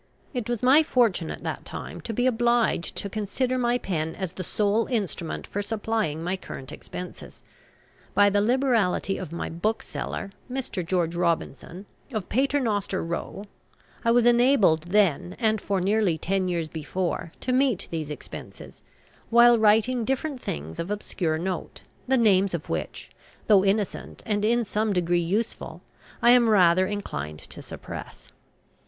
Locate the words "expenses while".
18.09-19.59